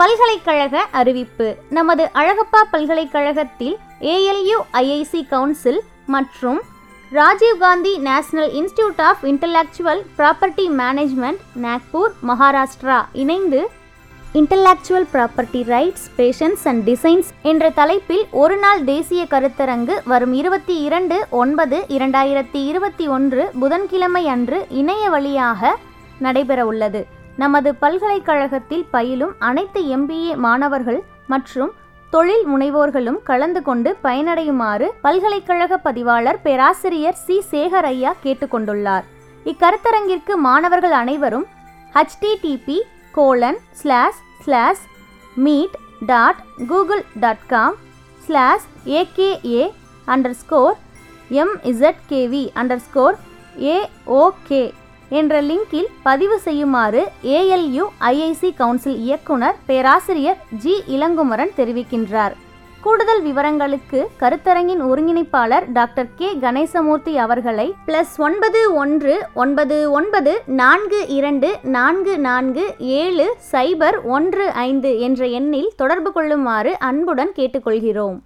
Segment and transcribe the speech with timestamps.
[0.00, 1.46] பல்கலைக்கழக அறிவிப்பு.
[1.76, 3.74] நமது அழகப்பா பல்கலைக்கழகத்தில்
[4.12, 5.80] ஏஎல்யு ஐஐசி கவுன்சில்
[6.14, 6.60] மற்றும்
[7.12, 13.60] Rajiv Gandhi national institute of intellectual property management Nagpur Maharashtra இணைந்து
[14.40, 21.16] intellectual property rights patents and designs என்ற தலைப்பில் ஒரு நாள் தேசிய கருத்தரங்கு வரும் இருபத்தி இரண்டு
[21.42, 25.78] ஒன்பது இரண்டாயிரத்தி இருபத்தி ஒன்று புதன்கிழமை அன்று இணைய வழியாக
[26.26, 27.02] நடைபெறவுள்ளது.
[27.40, 31.72] நமது பல்கலைக்கழகத்தில் பயிலும் அனைத்து எம்பிஏ மாணவர்கள் மற்றும்
[32.12, 37.36] தொழில் முனைவோர்களும் கலந்து கொண்டு பயனடையுமாறு பல்கலைக்கழக பதிவாளர் பேராசிரியர் சி.
[37.50, 39.04] சேகர் ஐயா கேட்டுக்கொண்டுள்ளார்.
[39.46, 41.46] இக்கருத்தரங்கிற்கு மாணவர்கள் அனைவரும்
[41.94, 42.78] HTTP
[43.14, 44.84] colon slash slash
[45.36, 47.76] meet dot Google dot com
[48.26, 48.66] slash
[49.00, 49.62] AKA
[50.42, 50.76] underscore
[51.30, 52.44] MZKV
[52.86, 53.16] underscore
[53.72, 54.64] AOK
[55.18, 57.02] என்ற லிங்கில் பதிவு செய்யுமாறு
[57.38, 62.36] ஏஎல்யு ஐஐசி கவுன்சில் இயக்குனர் பேராசிரியர் ஜி இளங்குமரன் தெரிவிக்கின்றார்.
[62.84, 71.50] கூடுதல் விவரங்களுக்கு கருத்தரங்கின் ஒருங்கிணைப்பாளர் டாக்டர் கே கணேசமூர்த்தி அவர்களை பிளஸ் ஒன்பது ஒன்று ஒன்பது ஒன்பது நான்கு இரண்டு
[71.76, 78.18] நான்கு நான்கு ஏழு சைபர் ஒன்று ஐந்து என்ற எண்ணில் தொடர்பு கொள்ளுமாறு அன்புடன் கேட்டுக்கொள்கிறோம்.